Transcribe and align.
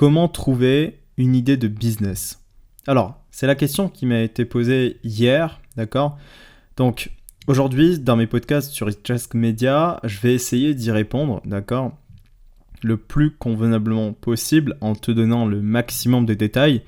comment 0.00 0.28
trouver 0.28 1.02
une 1.18 1.34
idée 1.34 1.58
de 1.58 1.68
business 1.68 2.42
Alors, 2.86 3.22
c'est 3.30 3.46
la 3.46 3.54
question 3.54 3.90
qui 3.90 4.06
m'a 4.06 4.22
été 4.22 4.46
posée 4.46 4.96
hier, 5.04 5.60
d'accord? 5.76 6.16
Donc, 6.78 7.10
aujourd'hui, 7.46 7.98
dans 7.98 8.16
mes 8.16 8.26
podcasts 8.26 8.70
sur 8.70 8.88
Itchask 8.88 9.34
Media, 9.34 10.00
je 10.04 10.18
vais 10.20 10.32
essayer 10.32 10.72
d'y 10.72 10.90
répondre, 10.90 11.42
d'accord? 11.44 11.92
Le 12.82 12.96
plus 12.96 13.30
convenablement 13.30 14.14
possible 14.14 14.78
en 14.80 14.94
te 14.94 15.10
donnant 15.10 15.44
le 15.44 15.60
maximum 15.60 16.24
de 16.24 16.32
détails 16.32 16.80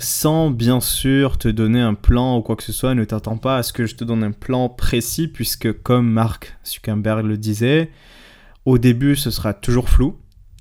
sans 0.00 0.50
bien 0.50 0.80
sûr 0.80 1.38
te 1.38 1.46
donner 1.46 1.80
un 1.80 1.94
plan 1.94 2.36
ou 2.36 2.42
quoi 2.42 2.56
que 2.56 2.64
ce 2.64 2.72
soit. 2.72 2.96
Ne 2.96 3.04
t'attends 3.04 3.38
pas 3.38 3.58
à 3.58 3.62
ce 3.62 3.72
que 3.72 3.86
je 3.86 3.94
te 3.94 4.02
donne 4.02 4.24
un 4.24 4.32
plan 4.32 4.68
précis, 4.68 5.28
puisque 5.28 5.72
comme 5.82 6.10
Mark 6.10 6.58
Zuckerberg 6.66 7.26
le 7.26 7.38
disait, 7.38 7.92
au 8.64 8.78
début 8.78 9.14
ce 9.14 9.30
sera 9.30 9.54
toujours 9.54 9.88
flou. 9.88 10.16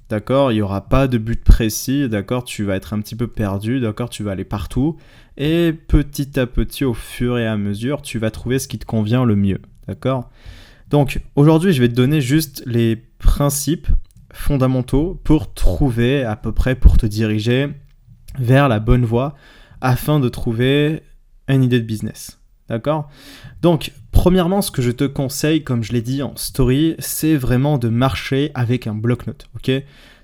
D'accord 0.09 0.51
Il 0.51 0.55
n'y 0.55 0.61
aura 0.61 0.87
pas 0.87 1.07
de 1.07 1.17
but 1.17 1.43
précis, 1.43 2.07
d'accord 2.07 2.43
Tu 2.43 2.63
vas 2.63 2.75
être 2.75 2.93
un 2.93 2.99
petit 2.99 3.15
peu 3.15 3.27
perdu, 3.27 3.79
d'accord 3.79 4.09
Tu 4.09 4.23
vas 4.23 4.31
aller 4.31 4.43
partout. 4.43 4.97
Et 5.37 5.73
petit 5.73 6.39
à 6.39 6.45
petit, 6.45 6.85
au 6.85 6.93
fur 6.93 7.37
et 7.37 7.47
à 7.47 7.57
mesure, 7.57 8.01
tu 8.01 8.19
vas 8.19 8.31
trouver 8.31 8.59
ce 8.59 8.67
qui 8.67 8.77
te 8.77 8.85
convient 8.85 9.25
le 9.25 9.35
mieux, 9.35 9.59
d'accord 9.87 10.29
Donc 10.89 11.21
aujourd'hui, 11.35 11.73
je 11.73 11.81
vais 11.81 11.89
te 11.89 11.95
donner 11.95 12.21
juste 12.21 12.63
les 12.65 12.95
principes 12.95 13.87
fondamentaux 14.31 15.19
pour 15.23 15.53
trouver 15.53 16.23
à 16.23 16.35
peu 16.35 16.51
près, 16.51 16.75
pour 16.75 16.97
te 16.97 17.05
diriger 17.05 17.69
vers 18.37 18.69
la 18.69 18.79
bonne 18.79 19.05
voie 19.05 19.35
afin 19.81 20.19
de 20.19 20.29
trouver 20.29 21.01
une 21.47 21.63
idée 21.63 21.79
de 21.79 21.85
business. 21.85 22.39
D'accord 22.69 23.09
Donc, 23.61 23.91
premièrement, 24.15 24.61
ce 24.61 24.71
que 24.71 24.81
je 24.81 24.91
te 24.91 25.03
conseille, 25.03 25.63
comme 25.63 25.83
je 25.83 25.91
l'ai 25.91 26.01
dit 26.01 26.23
en 26.23 26.35
story, 26.37 26.95
c'est 26.99 27.35
vraiment 27.35 27.77
de 27.77 27.89
marcher 27.89 28.49
avec 28.55 28.87
un 28.87 28.95
bloc-notes. 28.95 29.47
Ok? 29.55 29.69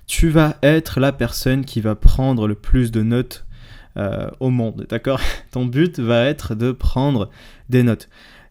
Tu 0.06 0.30
vas 0.30 0.56
être 0.62 0.98
la 0.98 1.12
personne 1.12 1.64
qui 1.64 1.80
va 1.80 1.94
prendre 1.94 2.48
le 2.48 2.54
plus 2.54 2.90
de 2.90 3.02
notes 3.02 3.44
euh, 3.98 4.30
au 4.40 4.48
monde. 4.48 4.86
D'accord? 4.88 5.20
Ton 5.52 5.66
but 5.66 6.00
va 6.00 6.24
être 6.24 6.54
de 6.54 6.72
prendre 6.72 7.30
des 7.68 7.82
notes. 7.82 8.08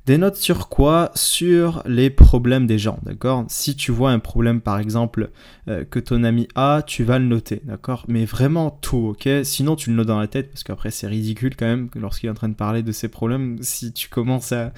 Des 0.08 0.18
notes 0.18 0.38
sur 0.38 0.68
quoi 0.68 1.12
Sur 1.14 1.84
les 1.86 2.10
problèmes 2.10 2.66
des 2.66 2.80
gens, 2.80 2.98
d'accord? 3.04 3.46
Si 3.50 3.76
tu 3.76 3.92
vois 3.92 4.10
un 4.10 4.18
problème, 4.18 4.60
par 4.60 4.80
exemple, 4.80 5.30
euh, 5.68 5.86
que 5.86 6.00
ton 6.00 6.24
ami 6.24 6.48
a, 6.56 6.82
tu 6.82 7.04
vas 7.04 7.20
le 7.20 7.26
noter, 7.26 7.62
d'accord? 7.66 8.06
Mais 8.08 8.26
vraiment 8.26 8.72
tout, 8.72 9.10
ok? 9.10 9.30
Sinon, 9.44 9.76
tu 9.76 9.92
le 9.92 9.96
notes 9.96 10.08
dans 10.08 10.20
la 10.20 10.26
tête, 10.26 10.50
parce 10.50 10.64
qu'après, 10.64 10.90
c'est 10.90 11.06
ridicule 11.06 11.56
quand 11.56 11.68
même, 11.68 11.90
lorsqu'il 11.94 12.28
est 12.28 12.32
en 12.32 12.36
train 12.36 12.50
de 12.50 12.56
parler 12.56 12.82
de 12.82 12.92
ses 12.92 13.10
problèmes, 13.10 13.60
si 13.62 13.94
tu 13.94 14.10
commences 14.10 14.54
à, 14.54 14.74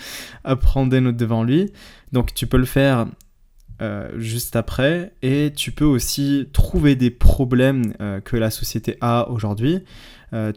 prendre 0.57 0.91
des 0.91 0.99
notes 0.99 1.15
devant 1.15 1.45
lui. 1.45 1.71
Donc, 2.11 2.33
tu 2.33 2.45
peux 2.45 2.57
le 2.57 2.65
faire 2.65 3.07
euh, 3.81 4.09
juste 4.17 4.57
après, 4.57 5.13
et 5.21 5.53
tu 5.55 5.71
peux 5.71 5.85
aussi 5.85 6.49
trouver 6.51 6.97
des 6.97 7.11
problèmes 7.11 7.93
euh, 8.01 8.19
que 8.19 8.35
la 8.35 8.51
société 8.51 8.97
a 8.99 9.29
aujourd'hui. 9.29 9.79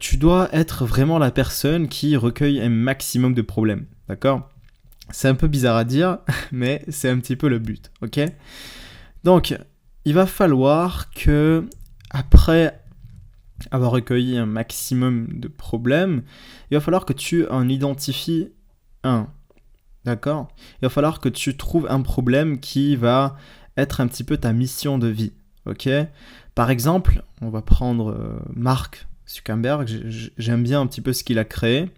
tu 0.01 0.17
dois 0.17 0.49
être 0.53 0.87
vraiment 0.87 1.21
la 1.21 1.31
personne 1.31 1.87
qui 1.87 2.17
recueille 2.17 2.61
un 2.61 2.71
maximum 2.71 3.33
de 3.33 3.43
problèmes, 3.43 3.87
d'accord? 4.09 4.49
C'est 5.11 5.29
un 5.29 5.35
peu 5.35 5.49
bizarre 5.49 5.77
à 5.77 5.85
dire, 5.85 6.19
mais 6.53 6.85
c'est 6.89 7.09
un 7.09 7.19
petit 7.19 7.37
peu 7.37 7.49
le 7.49 7.59
but, 7.59 7.91
ok? 8.03 8.21
Donc, 9.25 9.57
il 10.05 10.15
va 10.15 10.27
falloir 10.27 11.11
que, 11.11 11.65
après 12.11 12.81
avoir 13.71 13.91
recueilli 13.91 14.37
un 14.37 14.47
maximum 14.47 15.29
de 15.41 15.49
problèmes, 15.49 16.23
il 16.71 16.75
va 16.75 16.81
falloir 16.81 17.05
que 17.05 17.13
tu 17.13 17.47
en 17.49 17.69
identifies 17.69 18.53
un, 19.03 19.29
d'accord? 20.05 20.49
Il 20.81 20.87
va 20.87 20.91
falloir 20.91 21.21
que 21.21 21.29
tu 21.29 21.57
trouves 21.57 21.87
un 21.91 22.03
problème 22.03 22.61
qui 22.61 22.97
va 22.97 23.37
être 23.77 24.01
un 24.01 24.07
petit 24.07 24.25
peu 24.25 24.37
ta 24.37 24.53
mission 24.53 24.99
de 24.99 25.09
vie, 25.09 25.33
ok? 25.67 25.89
Par 26.55 26.71
exemple, 26.71 27.23
on 27.43 27.51
va 27.51 27.63
prendre 27.63 28.11
euh, 28.11 28.39
Mark 28.55 29.07
Zuckerberg, 29.29 29.89
j'aime 30.39 30.63
bien 30.63 30.81
un 30.81 30.87
petit 30.87 31.01
peu 31.01 31.13
ce 31.13 31.25
qu'il 31.25 31.39
a 31.39 31.45
créé. 31.45 31.91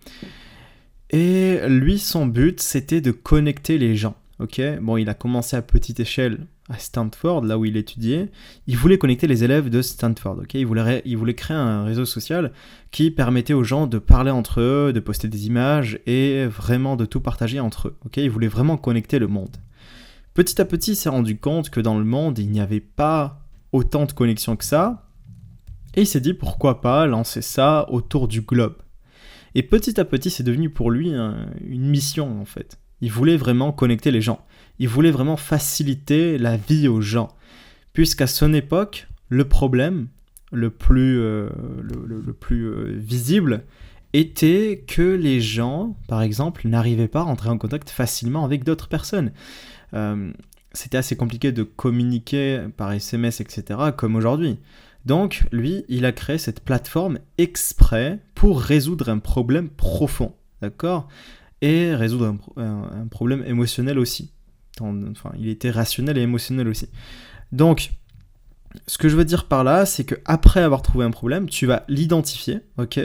Et 1.11 1.61
lui, 1.69 1.99
son 1.99 2.27
but, 2.27 2.61
c'était 2.61 3.01
de 3.01 3.11
connecter 3.11 3.79
les 3.79 3.97
gens. 3.97 4.17
Ok, 4.39 4.61
bon, 4.81 4.97
il 4.97 5.09
a 5.09 5.15
commencé 5.15 5.57
à 5.57 5.63
petite 5.63 5.99
échelle 5.99 6.47
à 6.69 6.79
Stanford, 6.79 7.45
là 7.45 7.59
où 7.59 7.65
il 7.65 7.77
étudiait. 7.77 8.31
Il 8.67 8.77
voulait 8.77 8.99
connecter 8.99 9.27
les 9.27 9.43
élèves 9.43 9.71
de 9.71 9.83
Stanford. 9.83 10.39
Ok, 10.43 10.55
il 10.55 10.67
voulait, 10.67 11.35
créer 11.35 11.57
un 11.57 11.85
réseau 11.85 12.05
social 12.05 12.53
qui 12.91 13.11
permettait 13.11 13.55
aux 13.55 13.65
gens 13.65 13.87
de 13.87 13.99
parler 13.99 14.31
entre 14.31 14.61
eux, 14.61 14.93
de 14.93 15.01
poster 15.01 15.29
des 15.29 15.47
images 15.47 15.99
et 16.07 16.47
vraiment 16.47 16.97
de 16.97 17.05
tout 17.05 17.21
partager 17.21 17.59
entre 17.59 17.89
eux. 17.89 17.97
Ok, 18.05 18.19
il 18.19 18.31
voulait 18.31 18.49
vraiment 18.49 18.77
connecter 18.77 19.19
le 19.19 19.29
monde. 19.29 19.57
Petit 20.35 20.61
à 20.61 20.65
petit, 20.65 20.93
il 20.93 20.97
s'est 20.97 21.09
rendu 21.09 21.37
compte 21.39 21.71
que 21.71 21.81
dans 21.81 21.99
le 21.99 22.05
monde, 22.05 22.39
il 22.39 22.51
n'y 22.51 22.61
avait 22.61 22.81
pas 22.81 23.41
autant 23.73 24.05
de 24.05 24.13
connexions 24.13 24.57
que 24.57 24.65
ça. 24.65 25.09
Et 25.95 26.03
il 26.03 26.07
s'est 26.07 26.21
dit 26.21 26.35
pourquoi 26.35 26.81
pas 26.81 27.07
lancer 27.07 27.43
ça 27.43 27.87
autour 27.91 28.29
du 28.29 28.43
globe? 28.43 28.77
Et 29.55 29.63
petit 29.63 29.99
à 30.01 30.05
petit, 30.05 30.31
c'est 30.31 30.43
devenu 30.43 30.71
pour 30.71 30.91
lui 30.91 31.11
une 31.11 31.89
mission 31.89 32.41
en 32.41 32.45
fait. 32.45 32.79
Il 33.01 33.13
voulait 33.13 33.37
vraiment 33.37 33.73
connecter 33.73 34.11
les 34.11 34.21
gens. 34.21 34.45
Il 34.79 34.89
voulait 34.89 35.11
vraiment 35.11 35.37
faciliter 35.37 36.39
la 36.39 36.57
vie 36.57 36.89
aux 36.89 37.01
gens. 37.01 37.29
Puisqu'à 37.93 38.27
son 38.27 38.53
époque, 38.55 39.09
le 39.29 39.45
problème 39.47 40.09
le 40.53 40.71
plus, 40.71 41.21
euh, 41.21 41.49
le, 41.83 42.33
plus 42.33 42.65
euh, 42.65 42.95
visible 42.97 43.65
était 44.13 44.85
que 44.87 45.03
les 45.03 45.41
gens, 45.41 45.97
par 46.09 46.23
exemple, 46.23 46.67
n'arrivaient 46.67 47.09
pas 47.09 47.21
à 47.21 47.25
rentrer 47.25 47.51
en 47.51 47.59
contact 47.59 47.91
facilement 47.91 48.45
avec 48.45 48.65
d'autres 48.65 48.89
personnes. 48.89 49.33
Euh, 49.95 50.33
c'était 50.73 50.97
assez 50.97 51.17
compliqué 51.17 51.53
de 51.53 51.63
communiquer 51.63 52.67
par 52.77 52.93
SMS, 52.93 53.41
etc., 53.41 53.81
comme 53.97 54.17
aujourd'hui. 54.17 54.59
Donc, 55.07 55.45
lui, 55.53 55.85
il 55.89 56.05
a 56.05 56.13
créé 56.13 56.39
cette 56.39 56.61
plateforme 56.61 57.19
exprès 57.39 58.19
pour 58.35 58.61
résoudre 58.61 59.09
un 59.09 59.19
problème 59.19 59.69
profond, 59.69 60.35
d'accord? 60.61 61.09
Et 61.63 61.95
résoudre 61.95 62.37
un, 62.57 63.07
problème 63.11 63.43
émotionnel 63.47 63.99
aussi. 63.99 64.33
Enfin, 64.81 65.33
il 65.39 65.49
était 65.49 65.71
rationnel 65.71 66.19
et 66.19 66.23
émotionnel 66.23 66.69
aussi. 66.69 66.89
Donc, 67.53 67.93
ce 68.87 68.99
que 68.99 69.09
je 69.09 69.17
veux 69.17 69.25
dire 69.25 69.47
par 69.47 69.65
là, 69.65 69.87
c'est 69.87 70.05
que 70.05 70.15
après 70.25 70.61
avoir 70.61 70.83
trouvé 70.83 71.05
un 71.05 71.11
problème, 71.11 71.49
tu 71.49 71.67
vas 71.67 71.85
l'identifier, 71.89 72.61
ok? 72.77 73.01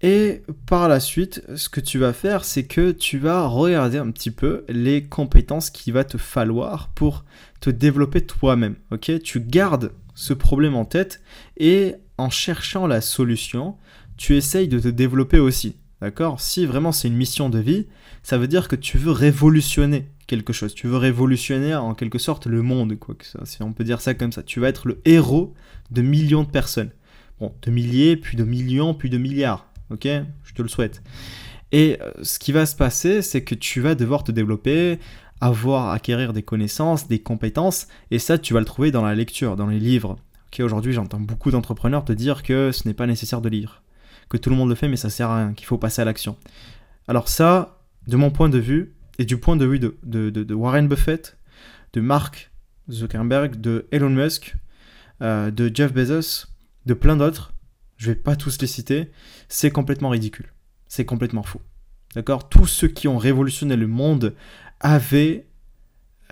Et 0.00 0.42
par 0.66 0.88
la 0.88 1.00
suite, 1.00 1.42
ce 1.56 1.68
que 1.68 1.80
tu 1.80 1.98
vas 1.98 2.12
faire, 2.12 2.44
c'est 2.44 2.64
que 2.64 2.92
tu 2.92 3.18
vas 3.18 3.46
regarder 3.46 3.98
un 3.98 4.10
petit 4.12 4.30
peu 4.30 4.64
les 4.68 5.04
compétences 5.04 5.70
qu'il 5.70 5.92
va 5.92 6.04
te 6.04 6.18
falloir 6.18 6.88
pour 6.94 7.24
te 7.60 7.70
développer 7.70 8.20
toi-même. 8.20 8.76
Ok? 8.92 9.10
Tu 9.22 9.40
gardes 9.40 9.90
ce 10.18 10.34
problème 10.34 10.74
en 10.74 10.84
tête 10.84 11.22
et 11.58 11.94
en 12.18 12.28
cherchant 12.28 12.88
la 12.88 13.00
solution, 13.00 13.76
tu 14.16 14.36
essayes 14.36 14.66
de 14.66 14.80
te 14.80 14.88
développer 14.88 15.38
aussi. 15.38 15.76
D'accord? 16.00 16.40
Si 16.40 16.66
vraiment 16.66 16.90
c'est 16.90 17.06
une 17.06 17.16
mission 17.16 17.48
de 17.48 17.60
vie, 17.60 17.86
ça 18.24 18.36
veut 18.36 18.48
dire 18.48 18.66
que 18.66 18.74
tu 18.74 18.98
veux 18.98 19.12
révolutionner 19.12 20.08
quelque 20.26 20.52
chose. 20.52 20.74
Tu 20.74 20.88
veux 20.88 20.96
révolutionner 20.96 21.76
en 21.76 21.94
quelque 21.94 22.18
sorte 22.18 22.46
le 22.46 22.62
monde, 22.62 22.98
quoi 22.98 23.14
ça, 23.20 23.38
si 23.44 23.62
on 23.62 23.72
peut 23.72 23.84
dire 23.84 24.00
ça 24.00 24.14
comme 24.14 24.32
ça. 24.32 24.42
Tu 24.42 24.58
vas 24.58 24.68
être 24.68 24.88
le 24.88 25.00
héros 25.04 25.54
de 25.92 26.02
millions 26.02 26.42
de 26.42 26.50
personnes. 26.50 26.90
Bon, 27.38 27.54
de 27.62 27.70
milliers, 27.70 28.16
puis 28.16 28.36
de 28.36 28.42
millions, 28.42 28.94
puis 28.94 29.10
de 29.10 29.18
milliards. 29.18 29.70
Ok? 29.90 30.08
Je 30.42 30.52
te 30.52 30.62
le 30.62 30.68
souhaite. 30.68 31.00
Et 31.70 31.98
euh, 32.00 32.10
ce 32.22 32.40
qui 32.40 32.50
va 32.50 32.66
se 32.66 32.74
passer, 32.74 33.22
c'est 33.22 33.44
que 33.44 33.54
tu 33.54 33.80
vas 33.80 33.94
devoir 33.94 34.24
te 34.24 34.32
développer, 34.32 34.98
avoir, 35.40 35.90
acquérir 35.90 36.32
des 36.32 36.42
connaissances, 36.42 37.08
des 37.08 37.20
compétences, 37.20 37.86
et 38.10 38.18
ça, 38.18 38.38
tu 38.38 38.54
vas 38.54 38.60
le 38.60 38.66
trouver 38.66 38.90
dans 38.90 39.04
la 39.04 39.14
lecture, 39.14 39.56
dans 39.56 39.66
les 39.66 39.78
livres. 39.78 40.16
Aujourd'hui, 40.58 40.92
j'entends 40.92 41.20
beaucoup 41.20 41.50
d'entrepreneurs 41.50 42.04
te 42.04 42.12
dire 42.12 42.42
que 42.42 42.72
ce 42.72 42.88
n'est 42.88 42.94
pas 42.94 43.06
nécessaire 43.06 43.40
de 43.40 43.48
lire, 43.48 43.82
que 44.28 44.36
tout 44.36 44.50
le 44.50 44.56
monde 44.56 44.68
le 44.68 44.74
fait, 44.74 44.88
mais 44.88 44.96
ça 44.96 45.10
sert 45.10 45.30
à 45.30 45.38
rien, 45.38 45.52
qu'il 45.52 45.66
faut 45.66 45.78
passer 45.78 46.02
à 46.02 46.04
l'action. 46.04 46.36
Alors 47.06 47.28
ça, 47.28 47.78
de 48.08 48.16
mon 48.16 48.30
point 48.30 48.48
de 48.48 48.58
vue, 48.58 48.94
et 49.18 49.24
du 49.24 49.36
point 49.36 49.56
de 49.56 49.64
vue 49.64 49.78
de, 49.78 50.54
Warren 50.54 50.88
Buffett, 50.88 51.36
de 51.92 52.00
Mark 52.00 52.50
Zuckerberg, 52.90 53.60
de 53.60 53.86
Elon 53.92 54.10
Musk, 54.10 54.56
euh, 55.22 55.50
de 55.50 55.70
Jeff 55.72 55.92
Bezos, 55.92 56.46
de 56.86 56.94
plein 56.94 57.16
d'autres, 57.16 57.52
je 57.96 58.10
vais 58.10 58.16
pas 58.16 58.36
tous 58.36 58.60
les 58.60 58.66
citer, 58.66 59.10
c'est 59.48 59.70
complètement 59.70 60.08
ridicule. 60.08 60.52
C'est 60.86 61.04
complètement 61.04 61.42
faux. 61.42 61.60
D'accord? 62.14 62.48
Tous 62.48 62.66
ceux 62.66 62.88
qui 62.88 63.08
ont 63.08 63.18
révolutionné 63.18 63.76
le 63.76 63.86
monde 63.86 64.34
avaient 64.80 65.46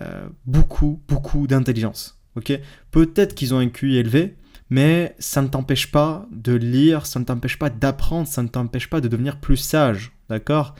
euh, 0.01 0.27
beaucoup, 0.45 1.01
beaucoup 1.07 1.47
d'intelligence. 1.47 2.19
Ok? 2.35 2.53
Peut-être 2.91 3.33
qu'ils 3.35 3.53
ont 3.53 3.59
un 3.59 3.69
QI 3.69 3.97
élevé, 3.97 4.37
mais 4.69 5.15
ça 5.19 5.41
ne 5.41 5.47
t'empêche 5.47 5.91
pas 5.91 6.27
de 6.31 6.53
lire, 6.53 7.05
ça 7.05 7.19
ne 7.19 7.25
t'empêche 7.25 7.57
pas 7.57 7.69
d'apprendre, 7.69 8.27
ça 8.27 8.43
ne 8.43 8.47
t'empêche 8.47 8.89
pas 8.89 9.01
de 9.01 9.07
devenir 9.07 9.39
plus 9.39 9.57
sage. 9.57 10.11
D'accord? 10.29 10.75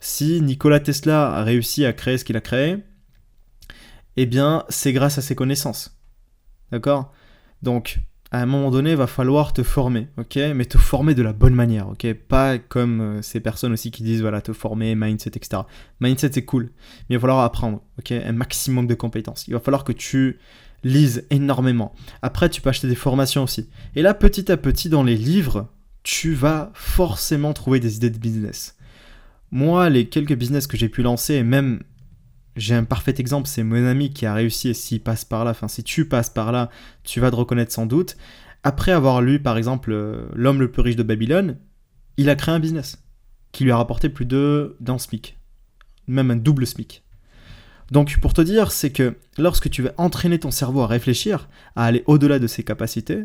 Si 0.00 0.40
Nikola 0.42 0.80
Tesla 0.80 1.34
a 1.34 1.44
réussi 1.44 1.84
à 1.84 1.92
créer 1.92 2.18
ce 2.18 2.24
qu'il 2.24 2.36
a 2.36 2.40
créé, 2.40 2.78
eh 4.16 4.26
bien, 4.26 4.64
c'est 4.68 4.92
grâce 4.92 5.18
à 5.18 5.22
ses 5.22 5.34
connaissances. 5.34 5.98
D'accord? 6.72 7.12
Donc, 7.62 8.00
à 8.30 8.42
un 8.42 8.46
moment 8.46 8.70
donné, 8.70 8.90
il 8.90 8.96
va 8.96 9.06
falloir 9.06 9.52
te 9.52 9.62
former, 9.62 10.08
ok? 10.18 10.36
Mais 10.54 10.66
te 10.66 10.76
former 10.76 11.14
de 11.14 11.22
la 11.22 11.32
bonne 11.32 11.54
manière, 11.54 11.88
ok? 11.88 12.12
Pas 12.12 12.58
comme 12.58 13.00
euh, 13.00 13.22
ces 13.22 13.40
personnes 13.40 13.72
aussi 13.72 13.90
qui 13.90 14.02
disent, 14.02 14.20
voilà, 14.20 14.42
te 14.42 14.52
former, 14.52 14.94
mindset, 14.94 15.30
etc. 15.34 15.62
Mindset, 16.00 16.32
c'est 16.34 16.44
cool, 16.44 16.64
mais 17.08 17.14
il 17.14 17.16
va 17.16 17.20
falloir 17.22 17.40
apprendre, 17.40 17.82
ok? 17.98 18.12
Un 18.12 18.32
maximum 18.32 18.86
de 18.86 18.94
compétences. 18.94 19.48
Il 19.48 19.54
va 19.54 19.60
falloir 19.60 19.84
que 19.84 19.92
tu 19.92 20.38
lise 20.84 21.26
énormément. 21.30 21.94
Après, 22.20 22.50
tu 22.50 22.60
peux 22.60 22.68
acheter 22.68 22.86
des 22.86 22.94
formations 22.94 23.42
aussi. 23.44 23.68
Et 23.96 24.02
là, 24.02 24.12
petit 24.12 24.52
à 24.52 24.56
petit, 24.58 24.90
dans 24.90 25.02
les 25.02 25.16
livres, 25.16 25.68
tu 26.02 26.34
vas 26.34 26.70
forcément 26.74 27.54
trouver 27.54 27.80
des 27.80 27.96
idées 27.96 28.10
de 28.10 28.18
business. 28.18 28.76
Moi, 29.50 29.88
les 29.88 30.06
quelques 30.06 30.36
business 30.36 30.66
que 30.66 30.76
j'ai 30.76 30.90
pu 30.90 31.02
lancer, 31.02 31.34
et 31.34 31.42
même 31.42 31.82
j'ai 32.58 32.74
un 32.74 32.84
parfait 32.84 33.14
exemple, 33.18 33.48
c'est 33.48 33.62
mon 33.62 33.86
ami 33.86 34.12
qui 34.12 34.26
a 34.26 34.34
réussi, 34.34 34.68
et 34.68 34.74
s'il 34.74 35.00
passe 35.00 35.24
par 35.24 35.44
là, 35.44 35.52
enfin 35.52 35.68
si 35.68 35.82
tu 35.82 36.06
passes 36.06 36.30
par 36.30 36.52
là, 36.52 36.70
tu 37.04 37.20
vas 37.20 37.30
te 37.30 37.36
reconnaître 37.36 37.72
sans 37.72 37.86
doute. 37.86 38.16
Après 38.64 38.92
avoir 38.92 39.22
lu 39.22 39.40
par 39.40 39.56
exemple 39.56 39.92
euh, 39.92 40.26
L'homme 40.34 40.60
le 40.60 40.70
plus 40.70 40.82
riche 40.82 40.96
de 40.96 41.02
Babylone, 41.02 41.56
il 42.16 42.28
a 42.28 42.34
créé 42.34 42.54
un 42.54 42.60
business 42.60 43.02
qui 43.52 43.64
lui 43.64 43.70
a 43.70 43.76
rapporté 43.76 44.08
plus 44.08 44.26
de 44.26 44.76
d'un 44.80 44.98
SMIC, 44.98 45.38
même 46.06 46.30
un 46.30 46.36
double 46.36 46.66
SMIC. 46.66 47.02
Donc 47.90 48.18
pour 48.20 48.34
te 48.34 48.42
dire, 48.42 48.72
c'est 48.72 48.90
que 48.90 49.16
lorsque 49.38 49.70
tu 49.70 49.82
vas 49.82 49.92
entraîner 49.96 50.38
ton 50.38 50.50
cerveau 50.50 50.82
à 50.82 50.86
réfléchir, 50.86 51.48
à 51.76 51.84
aller 51.84 52.02
au-delà 52.06 52.38
de 52.38 52.46
ses 52.46 52.62
capacités, 52.62 53.24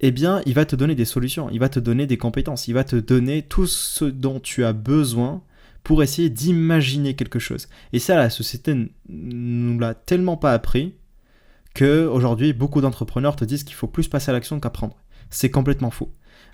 eh 0.00 0.10
bien, 0.10 0.40
il 0.46 0.54
va 0.54 0.64
te 0.64 0.74
donner 0.74 0.94
des 0.94 1.04
solutions, 1.04 1.48
il 1.50 1.60
va 1.60 1.68
te 1.68 1.78
donner 1.78 2.06
des 2.06 2.18
compétences, 2.18 2.66
il 2.66 2.74
va 2.74 2.84
te 2.84 2.96
donner 2.96 3.42
tout 3.42 3.66
ce 3.66 4.04
dont 4.04 4.40
tu 4.40 4.64
as 4.64 4.72
besoin 4.72 5.42
pour 5.84 6.02
essayer 6.02 6.30
d'imaginer 6.30 7.14
quelque 7.14 7.38
chose. 7.38 7.68
Et 7.92 7.98
ça, 7.98 8.16
la 8.16 8.30
société 8.30 8.90
nous 9.08 9.78
l'a 9.78 9.94
tellement 9.94 10.36
pas 10.36 10.52
appris 10.52 10.94
que 11.74 12.06
aujourd'hui, 12.06 12.52
beaucoup 12.52 12.80
d'entrepreneurs 12.80 13.36
te 13.36 13.44
disent 13.44 13.64
qu'il 13.64 13.74
faut 13.76 13.86
plus 13.86 14.08
passer 14.08 14.30
à 14.30 14.32
l'action 14.32 14.58
qu'apprendre. 14.58 14.96
C'est 15.30 15.50
complètement 15.50 15.90
faux. 15.90 16.12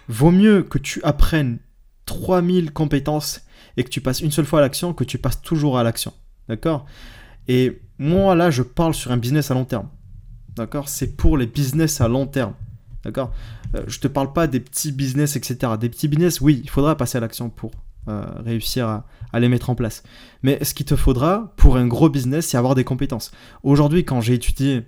Vaut 0.09 0.33
mieux 0.33 0.63
que 0.65 0.79
tu 0.79 1.01
apprennes 1.05 1.59
3000 2.07 2.73
compétences 2.73 3.43
et 3.77 3.85
que 3.85 3.89
tu 3.89 4.01
passes 4.01 4.21
une 4.21 4.33
seule 4.33 4.47
fois 4.47 4.59
à 4.59 4.63
l'action 4.63 4.93
que 4.93 5.05
tu 5.05 5.19
passes 5.19 5.41
toujours 5.41 5.79
à 5.79 5.85
l'action. 5.85 6.13
D'accord? 6.49 6.87
Et 7.47 7.81
moi, 7.99 8.35
là, 8.35 8.51
je 8.51 8.63
parle 8.63 8.95
sur 8.95 9.13
un 9.13 9.17
business 9.17 9.51
à 9.53 9.55
long 9.55 9.65
terme. 9.65 9.89
D'accord? 10.57 10.89
C'est 10.89 11.17
pour 11.17 11.37
les 11.39 11.47
business 11.47 12.01
à 12.01 12.09
long 12.09 12.27
terme. 12.27 12.55
D'accord? 13.05 13.33
Euh, 13.77 13.85
Je 13.87 14.01
te 14.01 14.09
parle 14.09 14.33
pas 14.33 14.49
des 14.49 14.59
petits 14.59 14.91
business, 14.91 15.37
etc. 15.37 15.75
Des 15.79 15.89
petits 15.89 16.09
business, 16.09 16.41
oui, 16.41 16.61
il 16.65 16.71
faudra 16.71 16.97
passer 16.97 17.19
à 17.19 17.21
l'action 17.21 17.49
pour 17.49 17.71
euh, 18.09 18.25
réussir 18.45 18.89
à, 19.33 19.41
les 19.41 19.49
mettre 19.49 19.71
en 19.71 19.75
place. 19.75 20.03
Mais 20.43 20.63
ce 20.65 20.75
qu'il 20.75 20.87
te 20.87 20.97
faudra 20.97 21.53
pour 21.57 21.77
un 21.77 21.87
gros 21.87 22.09
business, 22.09 22.49
c'est 22.49 22.57
avoir 22.57 22.75
des 22.75 22.85
compétences. 22.85 23.31
Aujourd'hui, 23.63 24.05
quand 24.05 24.21
j'ai 24.21 24.35
étudié, 24.35 24.83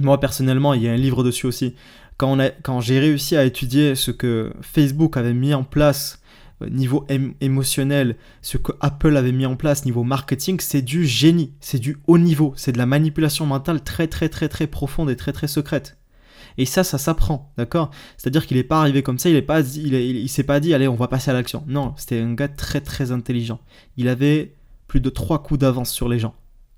moi 0.00 0.18
personnellement, 0.20 0.72
il 0.72 0.82
y 0.82 0.88
a 0.88 0.92
un 0.92 0.96
livre 0.96 1.22
dessus 1.24 1.46
aussi, 1.46 1.74
quand, 2.16 2.38
quand 2.62 2.80
j'ai 2.80 2.98
réussi 2.98 3.36
à 3.36 3.44
étudier 3.44 3.94
ce 3.94 4.10
que 4.10 4.52
Facebook 4.62 5.16
avait 5.16 5.34
mis 5.34 5.52
en 5.52 5.64
place 5.64 6.22
euh, 6.62 6.70
niveau 6.70 7.06
émotionnel, 7.40 8.16
ce 8.40 8.56
que 8.56 8.72
Apple 8.80 9.16
avait 9.16 9.32
mis 9.32 9.44
en 9.44 9.56
place 9.56 9.84
niveau 9.84 10.04
marketing, 10.04 10.58
c'est 10.60 10.82
du 10.82 11.04
génie, 11.04 11.52
c'est 11.60 11.78
du 11.78 11.98
haut 12.06 12.18
niveau, 12.18 12.54
c'est 12.56 12.72
de 12.72 12.78
la 12.78 12.86
manipulation 12.86 13.44
mentale 13.44 13.82
très 13.82 14.06
très 14.06 14.28
très 14.28 14.48
très 14.48 14.66
profonde 14.66 15.10
et 15.10 15.16
très 15.16 15.32
très 15.32 15.48
secrète. 15.48 15.98
Et 16.58 16.64
ça, 16.64 16.84
ça 16.84 16.98
s'apprend, 16.98 17.52
d'accord? 17.58 17.90
C'est-à-dire 18.16 18.46
qu'il 18.46 18.56
n'est 18.56 18.64
pas 18.64 18.80
arrivé 18.80 19.02
comme 19.02 19.18
ça, 19.18 19.28
il 19.28 19.34
n'est 19.34 19.42
pas, 19.42 19.60
il, 19.60 20.28
s'est 20.28 20.44
pas 20.44 20.60
dit, 20.60 20.72
allez, 20.74 20.88
on 20.88 20.94
va 20.94 21.08
passer 21.08 21.30
à 21.30 21.34
l'action. 21.34 21.64
Non, 21.66 21.94
c'était 21.96 22.20
un 22.20 22.34
gars 22.34 22.48
très 22.48 22.80
très 22.80 23.12
intelligent. 23.12 23.60
Il 23.96 24.08
avait 24.08 24.54
plus 24.88 25.00
de 25.00 25.10
trois 25.10 25.42
coups 25.42 25.60
d'avance 25.60 25.90
sur 25.90 26.08
les 26.08 26.18
gens. 26.18 26.34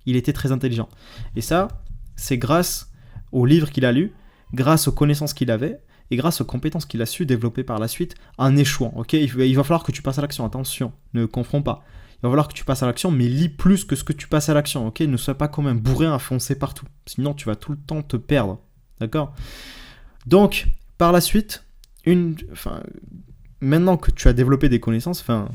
Il 0.07 0.17
était 0.17 0.33
très 0.33 0.53
intelligent. 0.53 0.89
Et 1.37 1.41
ça, 1.41 1.69
c'est 2.17 2.39
grâce 2.39 2.91
aux 3.31 3.47
livres 3.47 3.71
qu'il 3.71 3.85
a 3.85 3.93
lus, 3.93 4.13
grâce 4.53 4.89
aux 4.89 4.93
connaissances 4.93 5.35
qu'il 5.35 5.51
avait, 5.51 5.81
et 6.11 6.17
grâce 6.17 6.41
aux 6.41 6.45
compétences 6.45 6.87
qu'il 6.87 7.03
a 7.03 7.07
su 7.07 7.27
développer 7.27 7.63
par 7.63 7.79
la 7.79 7.89
suite 7.89 8.15
en 8.39 8.57
échouant. 8.57 8.93
Ok, 8.97 9.13
il 9.13 9.57
va 9.57 9.63
falloir 9.63 9.85
que 9.85 9.93
tu 9.93 10.03
passes 10.03 10.19
à 10.19 10.23
l'action. 10.23 10.45
Attention, 10.45 10.93
ne 11.15 11.27
confonds 11.27 11.63
pas. 11.63 11.85
Il 12.15 12.23
va 12.23 12.31
falloir 12.31 12.49
que 12.49 12.55
tu 12.55 12.65
passes 12.65 12.83
à 12.83 12.87
l'action, 12.87 13.11
mais 13.11 13.29
lis 13.29 13.49
plus 13.49 13.85
que 13.85 13.95
ce 13.95 14.03
que 14.05 14.13
tu 14.13 14.27
passes 14.27 14.49
à 14.49 14.55
l'action. 14.55 14.87
Ok, 14.89 15.01
ne 15.01 15.17
sois 15.17 15.37
pas 15.37 15.49
comme 15.49 15.67
un 15.67 15.75
bourrin 15.75 16.15
à 16.15 16.19
foncer 16.19 16.59
partout. 16.59 16.87
Sinon, 17.07 17.35
tu 17.35 17.47
vas 17.47 17.57
tout 17.57 17.71
le 17.71 17.79
temps 17.79 18.03
te 18.03 18.17
perdre. 18.17 18.61
D'accord? 19.01 19.35
Donc, 20.27 20.67
par 20.99 21.13
la 21.13 21.21
suite, 21.21 21.65
une, 22.05 22.37
maintenant 23.61 23.97
que 23.97 24.11
tu 24.11 24.29
as 24.29 24.33
développé 24.33 24.69
des 24.69 24.81
connaissances, 24.81 25.21
enfin, 25.21 25.49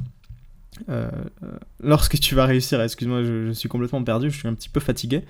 euh, 0.89 1.09
euh, 1.43 1.47
lorsque 1.81 2.19
tu 2.19 2.35
vas 2.35 2.45
réussir, 2.45 2.81
excuse-moi, 2.81 3.23
je, 3.23 3.51
suis 3.51 3.69
complètement 3.69 4.03
perdu, 4.03 4.31
je 4.31 4.37
suis 4.37 4.47
un 4.47 4.53
petit 4.53 4.69
peu 4.69 4.79
fatigué. 4.79 5.23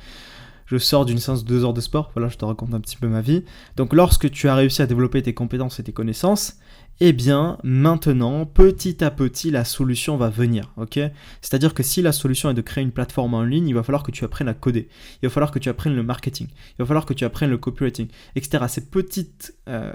Je 0.65 0.77
sors 0.77 1.05
d'une 1.05 1.17
séance 1.17 1.43
de 1.43 1.49
deux 1.49 1.65
heures 1.65 1.73
de 1.73 1.81
sport, 1.81 2.11
voilà, 2.13 2.29
je 2.29 2.37
te 2.37 2.45
raconte 2.45 2.73
un 2.73 2.79
petit 2.79 2.97
peu 2.97 3.07
ma 3.07 3.21
vie. 3.21 3.43
Donc, 3.75 3.93
lorsque 3.93 4.29
tu 4.31 4.47
as 4.47 4.55
réussi 4.55 4.81
à 4.81 4.87
développer 4.87 5.21
tes 5.21 5.33
compétences 5.33 5.79
et 5.79 5.83
tes 5.83 5.93
connaissances, 5.93 6.57
eh 6.99 7.11
bien 7.11 7.57
maintenant, 7.63 8.45
petit 8.45 9.03
à 9.03 9.11
petit, 9.11 9.51
la 9.51 9.65
solution 9.65 10.15
va 10.15 10.29
venir. 10.29 10.73
C'est-à-dire 11.41 11.73
que 11.73 11.83
si 11.83 12.01
la 12.01 12.11
solution 12.11 12.49
est 12.49 12.53
de 12.53 12.61
créer 12.61 12.83
une 12.83 12.91
plateforme 12.91 13.33
en 13.33 13.43
ligne, 13.43 13.67
il 13.67 13.73
va 13.73 13.83
falloir 13.83 14.03
que 14.03 14.11
tu 14.11 14.23
apprennes 14.23 14.47
à 14.47 14.53
coder. 14.53 14.87
Il 15.21 15.27
va 15.27 15.29
falloir 15.29 15.51
que 15.51 15.59
tu 15.59 15.69
apprennes 15.69 15.95
le 15.95 16.03
marketing. 16.03 16.47
Il 16.47 16.75
va 16.79 16.85
falloir 16.85 17.05
que 17.05 17.13
tu 17.13 17.25
apprennes 17.25 17.49
le 17.49 17.57
copywriting, 17.57 18.07
etc. 18.35 18.65
Ces 18.67 18.89
petites, 18.89 19.55
euh, 19.67 19.93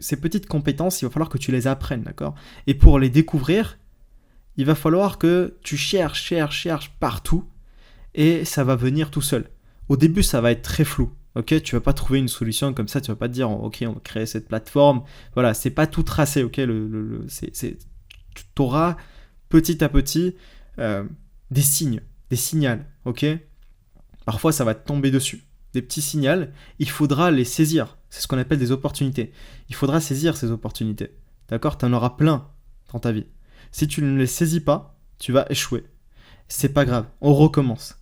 ces 0.00 0.20
petites 0.20 0.46
compétences, 0.46 1.00
il 1.00 1.06
va 1.06 1.10
falloir 1.10 1.30
que 1.30 1.38
tu 1.38 1.50
les 1.50 1.66
apprennes, 1.66 2.02
d'accord? 2.02 2.34
Et 2.66 2.74
pour 2.74 2.98
les 2.98 3.08
découvrir, 3.08 3.78
il 4.56 4.66
va 4.66 4.74
falloir 4.74 5.18
que 5.18 5.56
tu 5.62 5.76
cherches, 5.76 6.22
cherches, 6.22 6.60
cherches 6.60 6.90
partout 7.00 7.44
et 8.14 8.44
ça 8.44 8.64
va 8.64 8.76
venir 8.76 9.10
tout 9.10 9.22
seul. 9.22 9.48
Au 9.88 9.96
début, 9.96 10.22
ça 10.22 10.40
va 10.40 10.50
être 10.50 10.62
très 10.62 10.84
flou. 10.84 11.12
Ok, 11.34 11.62
tu 11.62 11.74
vas 11.74 11.80
pas 11.80 11.92
trouver 11.92 12.20
une 12.20 12.28
solution 12.28 12.72
comme 12.72 12.86
ça, 12.86 13.00
tu 13.00 13.10
vas 13.10 13.16
pas 13.16 13.28
te 13.28 13.32
dire, 13.32 13.50
ok, 13.50 13.84
on 13.88 13.92
va 13.92 14.00
créer 14.00 14.26
cette 14.26 14.46
plateforme. 14.46 15.02
Voilà, 15.34 15.52
c'est 15.52 15.70
pas 15.70 15.86
tout 15.86 16.04
tracé, 16.04 16.44
ok? 16.44 16.58
Le, 16.58 16.86
le, 16.86 17.24
c'est, 17.28 17.50
tu 17.52 18.44
auras 18.58 18.96
petit 19.48 19.82
à 19.82 19.88
petit 19.88 20.36
euh, 20.78 21.04
des 21.50 21.62
signes, 21.62 22.02
des 22.30 22.36
signaux, 22.36 22.78
ok? 23.04 23.26
Parfois, 24.24 24.52
ça 24.52 24.64
va 24.64 24.74
te 24.74 24.86
tomber 24.86 25.10
dessus. 25.10 25.44
Des 25.72 25.82
petits 25.82 26.02
signaux, 26.02 26.46
il 26.78 26.88
faudra 26.88 27.32
les 27.32 27.44
saisir. 27.44 27.98
C'est 28.10 28.20
ce 28.20 28.28
qu'on 28.28 28.38
appelle 28.38 28.60
des 28.60 28.70
opportunités. 28.70 29.32
Il 29.68 29.74
faudra 29.74 30.00
saisir 30.00 30.36
ces 30.36 30.52
opportunités. 30.52 31.16
D'accord? 31.48 31.76
Tu 31.76 31.84
en 31.84 31.92
auras 31.92 32.10
plein 32.10 32.48
dans 32.92 33.00
ta 33.00 33.10
vie. 33.10 33.26
Si 33.72 33.88
tu 33.88 34.02
ne 34.02 34.16
les 34.16 34.28
saisis 34.28 34.60
pas, 34.60 34.96
tu 35.18 35.32
vas 35.32 35.46
échouer. 35.50 35.84
C'est 36.46 36.72
pas 36.72 36.84
grave, 36.84 37.06
on 37.20 37.34
recommence. 37.34 37.96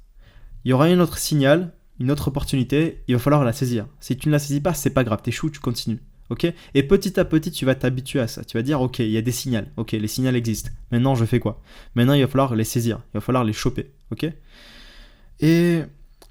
Il 0.65 0.71
y 0.71 0.73
aura 0.73 0.87
un 0.87 1.01
autre 1.01 1.19
signal, 1.19 1.75
une 1.99 2.11
autre 2.11 2.29
opportunité, 2.29 3.03
il 3.09 3.15
va 3.15 3.21
falloir 3.21 3.45
la 3.45 3.53
saisir. 3.53 3.87
Si 4.01 4.17
tu 4.17 4.29
ne 4.29 4.33
la 4.33 4.39
saisis 4.39 4.61
pas, 4.61 4.75
c'est 4.75 4.91
pas 4.91 5.05
grave, 5.05 5.23
t'échoues, 5.23 5.51
tu 5.51 5.61
continues. 5.61 6.01
Ok? 6.31 6.47
Et 6.75 6.83
petit 6.83 7.21
à 7.21 7.25
petit, 7.25 7.51
tu 7.51 7.67
vas 7.67 7.75
t'habituer 7.75 8.21
à 8.21 8.27
ça. 8.27 8.43
Tu 8.45 8.57
vas 8.57 8.63
dire, 8.63 8.81
ok, 8.81 9.01
il 9.01 9.11
y 9.11 9.19
a 9.19 9.23
des 9.23 9.33
signaux. 9.33 9.67
Ok, 9.77 9.93
les 9.93 10.09
signaux 10.09 10.33
existent. 10.33 10.71
Maintenant, 10.91 11.15
je 11.15 11.25
fais 11.27 11.41
quoi? 11.41 11.61
Maintenant, 11.95 12.15
il 12.15 12.23
va 12.23 12.29
falloir 12.29 12.55
les 12.55 12.65
saisir. 12.65 13.03
Il 13.13 13.19
va 13.19 13.21
falloir 13.21 13.45
les 13.45 13.53
choper. 13.53 13.93
Ok? 14.11 14.27
Et 15.41 15.83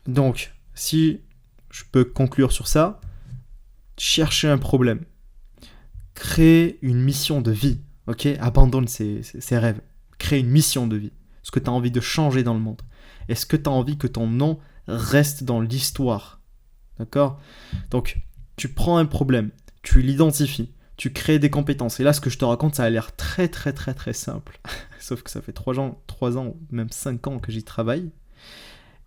donc, 0.07 0.53
si 0.73 1.19
je 1.69 1.83
peux 1.91 2.03
conclure 2.03 2.51
sur 2.51 2.67
ça, 2.67 2.99
chercher 3.97 4.47
un 4.47 4.57
problème. 4.57 5.05
Créer 6.15 6.79
une 6.81 6.99
mission 6.99 7.41
de 7.41 7.51
vie. 7.51 7.81
Ok? 8.07 8.25
Abandonne 8.39 8.87
ses, 8.87 9.21
ses 9.21 9.57
rêves. 9.57 9.81
Crée 10.17 10.39
une 10.39 10.49
mission 10.49 10.87
de 10.87 10.95
vie. 10.95 11.11
Ce 11.43 11.51
que 11.51 11.59
tu 11.59 11.69
as 11.69 11.73
envie 11.73 11.91
de 11.91 12.01
changer 12.01 12.41
dans 12.41 12.55
le 12.55 12.59
monde. 12.59 12.81
Est-ce 13.31 13.45
que 13.45 13.55
tu 13.55 13.69
as 13.69 13.71
envie 13.71 13.97
que 13.97 14.07
ton 14.07 14.27
nom 14.27 14.59
reste 14.87 15.45
dans 15.45 15.61
l'histoire? 15.61 16.41
D'accord? 16.99 17.39
Donc, 17.89 18.19
tu 18.57 18.67
prends 18.67 18.97
un 18.97 19.05
problème, 19.05 19.51
tu 19.83 20.01
l'identifies, 20.01 20.73
tu 20.97 21.13
crées 21.13 21.39
des 21.39 21.49
compétences. 21.49 22.01
Et 22.01 22.03
là, 22.03 22.11
ce 22.11 22.19
que 22.19 22.29
je 22.29 22.37
te 22.37 22.43
raconte, 22.43 22.75
ça 22.75 22.83
a 22.83 22.89
l'air 22.89 23.15
très, 23.15 23.47
très, 23.47 23.71
très, 23.71 23.93
très 23.93 24.11
simple. 24.11 24.59
Sauf 24.99 25.23
que 25.23 25.31
ça 25.31 25.41
fait 25.41 25.53
3 25.53 25.79
ans, 25.79 26.01
3 26.07 26.37
ans, 26.37 26.57
même 26.71 26.89
5 26.91 27.25
ans 27.27 27.39
que 27.39 27.53
j'y 27.53 27.63
travaille. 27.63 28.11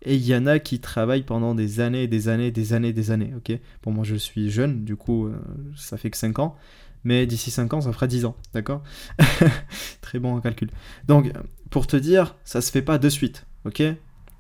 Et 0.01 0.17
il 0.17 0.25
y 0.25 0.35
en 0.35 0.47
a 0.47 0.59
qui 0.59 0.81
travaillent 0.81 1.23
pendant 1.23 1.55
des 1.55 1.81
années, 1.81 2.09
des 2.09 2.29
années, 2.29 2.51
des 2.51 2.73
années, 2.73 2.95
des 2.95 3.11
années. 3.11 3.35
Bon, 3.83 3.93
moi, 3.93 4.05
je 4.05 4.15
suis 4.15 4.51
jeune, 4.51 4.85
du 4.85 4.97
coup, 4.97 5.27
euh, 5.27 5.37
ça 5.77 5.99
fait 5.99 6.09
que 6.09 6.17
5 6.17 6.39
ans. 6.39 6.57
Mais 7.05 7.27
d'ici 7.27 7.51
5 7.51 7.75
ans, 7.75 7.83
ça 7.83 7.93
fera 7.93 8.07
10 8.07 8.25
ans. 8.25 8.37
D'accord? 8.55 8.83
Très 10.01 10.19
bon 10.19 10.35
en 10.35 10.41
calcul. 10.41 10.71
Donc, 11.07 11.31
pour 11.69 11.87
te 11.87 11.97
dire, 11.99 12.37
ça 12.45 12.63
se 12.63 12.71
fait 12.71 12.81
pas 12.81 12.97
de 12.97 13.11
suite. 13.11 13.47
Ok? 13.67 13.83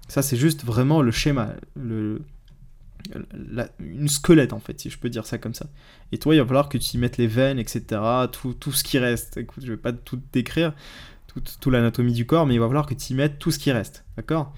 Ça, 0.09 0.23
c'est 0.23 0.37
juste 0.37 0.65
vraiment 0.65 1.03
le 1.03 1.11
schéma, 1.11 1.55
le, 1.77 2.23
une 3.81 4.09
squelette 4.09 4.53
en 4.53 4.61
fait, 4.61 4.81
si 4.81 4.91
je 4.91 4.99
peux 4.99 5.11
dire 5.11 5.27
ça 5.27 5.39
comme 5.39 5.55
ça. 5.55 5.67
Et 6.13 6.19
toi, 6.19 6.35
il 6.35 6.41
va 6.41 6.47
falloir 6.47 6.69
que 6.69 6.79
tu 6.79 6.97
y 6.97 6.99
mettes 6.99 7.19
les 7.19 7.27
veines, 7.27 7.59
etc., 7.59 8.01
tout, 8.33 8.55
tout 8.55 8.73
ce 8.73 8.85
qui 8.85 8.99
reste. 8.99 9.37
Écoute, 9.37 9.65
je 9.65 9.73
vais 9.73 9.79
pas 9.79 9.93
tout 9.93 10.21
décrire, 10.33 10.75
toute 11.27 11.59
tout 11.61 11.71
l'anatomie 11.71 12.13
du 12.13 12.27
corps, 12.27 12.47
mais 12.47 12.55
il 12.55 12.61
va 12.61 12.67
falloir 12.67 12.87
que 12.87 12.95
tu 12.95 13.13
y 13.13 13.17
mettes 13.17 13.39
tout 13.39 13.51
ce 13.51 13.59
qui 13.59 13.73
reste, 13.73 14.05
d'accord? 14.17 14.55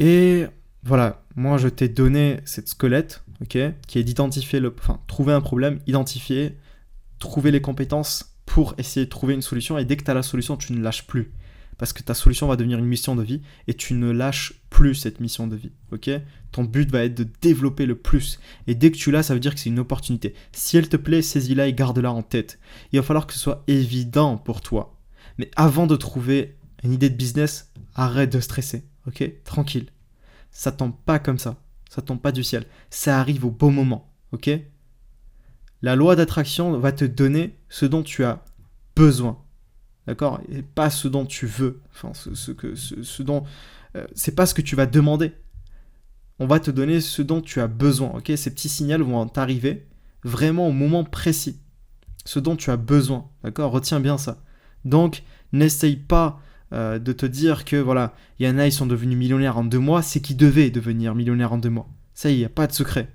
Et 0.00 0.46
voilà, 0.82 1.22
moi 1.36 1.58
je 1.58 1.68
t'ai 1.68 1.88
donné 1.88 2.40
cette 2.44 2.68
squelette, 2.68 3.22
ok, 3.40 3.58
qui 3.86 3.98
est 3.98 4.04
d'identifier 4.04 4.60
le, 4.60 4.74
enfin, 4.78 5.00
trouver 5.06 5.32
un 5.32 5.40
problème, 5.40 5.80
identifier, 5.86 6.56
trouver 7.18 7.50
les 7.50 7.60
compétences 7.60 8.36
pour 8.46 8.74
essayer 8.78 9.06
de 9.06 9.10
trouver 9.10 9.34
une 9.34 9.42
solution, 9.42 9.78
et 9.78 9.84
dès 9.84 9.96
que 9.96 10.04
tu 10.04 10.10
as 10.10 10.14
la 10.14 10.22
solution, 10.22 10.56
tu 10.56 10.72
ne 10.72 10.82
lâches 10.82 11.06
plus 11.06 11.32
parce 11.82 11.92
que 11.92 12.04
ta 12.04 12.14
solution 12.14 12.46
va 12.46 12.54
devenir 12.54 12.78
une 12.78 12.84
mission 12.84 13.16
de 13.16 13.24
vie 13.24 13.42
et 13.66 13.74
tu 13.74 13.94
ne 13.94 14.12
lâches 14.12 14.62
plus 14.70 14.94
cette 14.94 15.18
mission 15.18 15.48
de 15.48 15.56
vie. 15.56 15.72
Ok? 15.90 16.08
Ton 16.52 16.62
but 16.62 16.88
va 16.88 17.02
être 17.02 17.16
de 17.16 17.26
développer 17.40 17.86
le 17.86 17.96
plus. 17.96 18.38
Et 18.68 18.76
dès 18.76 18.92
que 18.92 18.96
tu 18.96 19.10
l'as, 19.10 19.24
ça 19.24 19.34
veut 19.34 19.40
dire 19.40 19.52
que 19.52 19.58
c'est 19.58 19.68
une 19.68 19.80
opportunité. 19.80 20.32
Si 20.52 20.76
elle 20.76 20.88
te 20.88 20.96
plaît, 20.96 21.22
saisis-la 21.22 21.66
et 21.66 21.74
garde-la 21.74 22.12
en 22.12 22.22
tête. 22.22 22.60
Il 22.92 23.00
va 23.00 23.02
falloir 23.02 23.26
que 23.26 23.32
ce 23.32 23.40
soit 23.40 23.64
évident 23.66 24.36
pour 24.36 24.60
toi. 24.60 24.96
Mais 25.38 25.50
avant 25.56 25.88
de 25.88 25.96
trouver 25.96 26.56
une 26.84 26.92
idée 26.92 27.10
de 27.10 27.16
business, 27.16 27.72
arrête 27.96 28.30
de 28.30 28.38
stresser. 28.38 28.84
Ok? 29.08 29.28
Tranquille. 29.42 29.88
Ça 30.52 30.70
tombe 30.70 30.94
pas 31.04 31.18
comme 31.18 31.40
ça. 31.40 31.64
Ça 31.90 32.00
tombe 32.00 32.20
pas 32.20 32.30
du 32.30 32.44
ciel. 32.44 32.64
Ça 32.90 33.18
arrive 33.18 33.44
au 33.44 33.50
bon 33.50 33.72
moment. 33.72 34.14
Ok? 34.30 34.50
La 35.82 35.96
loi 35.96 36.14
d'attraction 36.14 36.78
va 36.78 36.92
te 36.92 37.04
donner 37.04 37.58
ce 37.68 37.86
dont 37.86 38.04
tu 38.04 38.22
as 38.22 38.44
besoin. 38.94 39.41
D'accord? 40.06 40.40
Et 40.50 40.62
pas 40.62 40.90
ce 40.90 41.08
dont 41.08 41.24
tu 41.24 41.46
veux. 41.46 41.80
Enfin, 41.92 42.12
ce, 42.14 42.50
que, 42.50 42.74
ce, 42.74 43.22
dont. 43.22 43.44
Euh, 43.96 44.06
c'est 44.14 44.34
pas 44.34 44.46
ce 44.46 44.54
que 44.54 44.62
tu 44.62 44.76
vas 44.76 44.86
demander. 44.86 45.32
On 46.38 46.46
va 46.46 46.60
te 46.60 46.70
donner 46.70 47.00
ce 47.00 47.22
dont 47.22 47.40
tu 47.40 47.60
as 47.60 47.68
besoin. 47.68 48.10
Ok? 48.10 48.32
Ces 48.36 48.50
petits 48.50 48.68
signaux 48.68 49.04
vont 49.04 49.26
t'arriver 49.28 49.86
vraiment 50.24 50.68
au 50.68 50.72
moment 50.72 51.04
précis. 51.04 51.60
Ce 52.24 52.38
dont 52.38 52.56
tu 52.56 52.70
as 52.70 52.76
besoin. 52.76 53.28
D'accord? 53.44 53.70
Retiens 53.72 54.00
bien 54.00 54.18
ça. 54.18 54.42
Donc, 54.84 55.22
n'essaye 55.52 55.96
pas 55.96 56.40
euh, 56.72 56.98
de 56.98 57.12
te 57.12 57.26
dire 57.26 57.64
que 57.64 57.76
voilà, 57.76 58.14
il 58.38 58.46
y 58.46 58.48
en 58.48 58.58
a, 58.58 58.66
ils 58.66 58.72
sont 58.72 58.86
devenus 58.86 59.18
millionnaires 59.18 59.58
en 59.58 59.64
deux 59.64 59.78
mois, 59.78 60.02
c'est 60.02 60.20
qu'ils 60.20 60.38
devaient 60.38 60.70
devenir 60.70 61.14
millionnaires 61.14 61.52
en 61.52 61.58
deux 61.58 61.70
mois. 61.70 61.88
Ça, 62.14 62.30
il 62.30 62.38
n'y 62.38 62.44
a 62.44 62.48
pas 62.48 62.66
de 62.66 62.72
secret. 62.72 63.08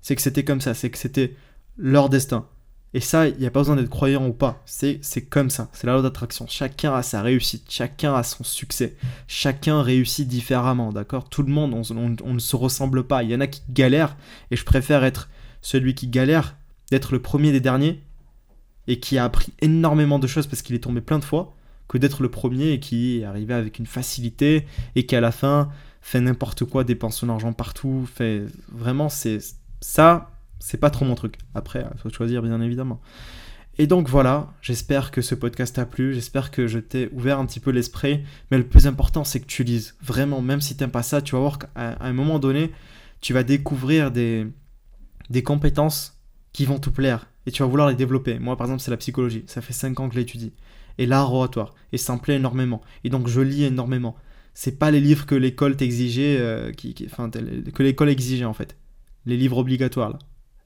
C'est 0.00 0.16
que 0.16 0.22
c'était 0.22 0.44
comme 0.44 0.60
ça, 0.60 0.74
c'est 0.74 0.90
que 0.90 0.98
c'était 0.98 1.36
leur 1.76 2.08
destin. 2.08 2.48
Et 2.94 3.00
ça, 3.00 3.28
il 3.28 3.38
n'y 3.38 3.46
a 3.46 3.50
pas 3.50 3.60
besoin 3.60 3.76
d'être 3.76 3.88
croyant 3.88 4.26
ou 4.26 4.32
pas. 4.32 4.62
C'est, 4.66 5.00
comme 5.28 5.48
ça. 5.48 5.70
C'est 5.72 5.86
la 5.86 5.94
loi 5.94 6.02
d'attraction. 6.02 6.46
Chacun 6.46 6.94
a 6.94 7.02
sa 7.02 7.22
réussite. 7.22 7.64
Chacun 7.70 8.14
a 8.14 8.22
son 8.22 8.44
succès. 8.44 8.96
Chacun 9.26 9.82
réussit 9.82 10.28
différemment. 10.28 10.92
D'accord? 10.92 11.28
Tout 11.30 11.42
le 11.42 11.52
monde, 11.52 11.72
on, 11.74 12.34
ne 12.34 12.38
se 12.38 12.56
ressemble 12.56 13.04
pas. 13.04 13.22
Il 13.22 13.30
y 13.30 13.34
en 13.34 13.40
a 13.40 13.46
qui 13.46 13.62
galèrent. 13.70 14.16
Et 14.50 14.56
je 14.56 14.64
préfère 14.64 15.04
être 15.04 15.30
celui 15.62 15.94
qui 15.94 16.08
galère, 16.08 16.56
d'être 16.90 17.12
le 17.12 17.22
premier 17.22 17.50
des 17.50 17.60
derniers. 17.60 18.02
Et 18.86 19.00
qui 19.00 19.16
a 19.16 19.24
appris 19.24 19.52
énormément 19.60 20.18
de 20.18 20.26
choses 20.26 20.46
parce 20.46 20.60
qu'il 20.60 20.74
est 20.76 20.80
tombé 20.80 21.00
plein 21.00 21.18
de 21.18 21.24
fois. 21.24 21.56
Que 21.88 21.96
d'être 21.96 22.22
le 22.22 22.30
premier 22.30 22.72
et 22.72 22.80
qui 22.80 23.20
est 23.20 23.24
avec 23.24 23.78
une 23.78 23.86
facilité. 23.86 24.66
Et 24.96 25.06
qui 25.06 25.16
à 25.16 25.22
la 25.22 25.32
fin 25.32 25.70
fait 26.02 26.20
n'importe 26.20 26.64
quoi, 26.64 26.84
dépense 26.84 27.16
son 27.16 27.30
argent 27.30 27.54
partout. 27.54 28.06
Fait 28.12 28.44
vraiment, 28.70 29.08
c'est 29.08 29.38
ça 29.80 30.32
c'est 30.62 30.78
pas 30.78 30.90
trop 30.90 31.04
mon 31.04 31.14
truc. 31.14 31.38
Après, 31.54 31.84
il 31.92 32.00
faut 32.00 32.08
choisir 32.08 32.40
bien 32.40 32.60
évidemment. 32.60 33.00
Et 33.78 33.86
donc 33.86 34.08
voilà, 34.08 34.52
j'espère 34.60 35.10
que 35.10 35.22
ce 35.22 35.34
podcast 35.34 35.76
t'a 35.76 35.86
plu, 35.86 36.14
j'espère 36.14 36.50
que 36.50 36.66
je 36.66 36.78
t'ai 36.78 37.08
ouvert 37.12 37.38
un 37.38 37.46
petit 37.46 37.58
peu 37.58 37.70
l'esprit, 37.70 38.22
mais 38.50 38.58
le 38.58 38.66
plus 38.66 38.86
important 38.86 39.24
c'est 39.24 39.40
que 39.40 39.46
tu 39.46 39.64
lises. 39.64 39.96
Vraiment, 40.02 40.42
même 40.42 40.60
si 40.60 40.76
t'aimes 40.76 40.90
pas 40.90 41.02
ça, 41.02 41.22
tu 41.22 41.34
vas 41.34 41.40
voir 41.40 41.58
qu'à 41.58 41.96
un 42.00 42.12
moment 42.12 42.38
donné, 42.38 42.70
tu 43.22 43.32
vas 43.32 43.42
découvrir 43.42 44.10
des, 44.10 44.46
des 45.30 45.42
compétences 45.42 46.20
qui 46.52 46.66
vont 46.66 46.78
te 46.78 46.90
plaire 46.90 47.28
et 47.46 47.50
tu 47.50 47.62
vas 47.62 47.68
vouloir 47.68 47.88
les 47.88 47.94
développer. 47.94 48.38
Moi 48.38 48.56
par 48.56 48.66
exemple, 48.66 48.82
c'est 48.82 48.90
la 48.90 48.98
psychologie, 48.98 49.44
ça 49.46 49.62
fait 49.62 49.72
5 49.72 49.98
ans 50.00 50.08
que 50.08 50.14
je 50.14 50.20
l'étudie. 50.20 50.52
Et 50.98 51.06
l'art 51.06 51.32
oratoire, 51.32 51.74
et 51.92 51.96
ça 51.96 52.14
me 52.14 52.20
plaît 52.20 52.36
énormément. 52.36 52.82
Et 53.04 53.08
donc 53.08 53.26
je 53.26 53.40
lis 53.40 53.64
énormément. 53.64 54.16
C'est 54.52 54.78
pas 54.78 54.90
les 54.90 55.00
livres 55.00 55.24
que 55.24 55.34
l'école 55.34 55.76
t'exigeait, 55.76 56.36
euh, 56.38 56.72
qui, 56.72 56.94
enfin, 57.06 57.30
que 57.30 57.82
l'école 57.82 58.10
exigeait 58.10 58.44
en 58.44 58.52
fait. 58.52 58.76
Les 59.24 59.38
livres 59.38 59.56
obligatoires 59.56 60.10
là 60.10 60.18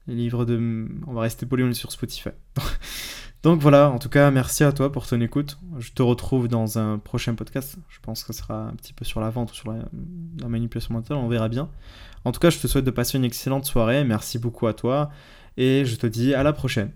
les 0.07 0.15
livres 0.15 0.45
de... 0.45 0.87
On 1.07 1.13
va 1.13 1.21
rester 1.21 1.45
poli, 1.45 1.75
sur 1.75 1.91
Spotify. 1.91 2.29
Donc 3.43 3.61
voilà, 3.61 3.89
en 3.89 3.99
tout 3.99 4.09
cas, 4.09 4.31
merci 4.31 4.63
à 4.63 4.71
toi 4.71 4.91
pour 4.91 5.05
ton 5.05 5.21
écoute. 5.21 5.57
Je 5.77 5.91
te 5.91 6.01
retrouve 6.01 6.47
dans 6.47 6.79
un 6.79 6.97
prochain 6.97 7.35
podcast. 7.35 7.77
Je 7.87 7.99
pense 8.01 8.23
que 8.23 8.33
ce 8.33 8.41
sera 8.41 8.67
un 8.67 8.73
petit 8.73 8.93
peu 8.93 9.05
sur 9.05 9.21
la 9.21 9.29
vente 9.29 9.51
ou 9.51 9.55
sur 9.55 9.71
la, 9.71 10.47
manipulation 10.47 10.93
mentale, 10.93 11.17
on 11.17 11.27
verra 11.27 11.47
bien. 11.47 11.69
En 12.25 12.31
tout 12.31 12.39
cas, 12.39 12.49
je 12.49 12.57
te 12.57 12.67
souhaite 12.67 12.85
de 12.85 12.91
passer 12.91 13.17
une 13.17 13.23
excellente 13.23 13.65
soirée. 13.65 14.03
Merci 14.03 14.39
beaucoup 14.39 14.67
à 14.67 14.73
toi 14.73 15.11
et 15.55 15.85
je 15.85 15.95
te 15.95 16.07
dis 16.07 16.33
à 16.33 16.43
la 16.43 16.51
prochaine. 16.51 16.91